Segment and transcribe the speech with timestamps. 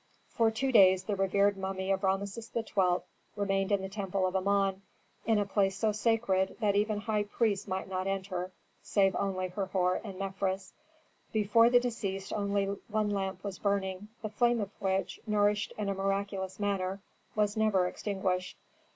[0.29, 3.03] For two days the revered mummy of Rameses XII.
[3.35, 4.81] remained in the temple of Amon,
[5.27, 8.51] in a place so sacred that even high priests might not enter,
[8.81, 10.73] save only Herhor and Mefres.
[11.31, 15.93] Before the deceased only one lamp was burning, the flame of which, nourished in a
[15.93, 16.99] miraculous manner,
[17.35, 18.57] was never extinguished.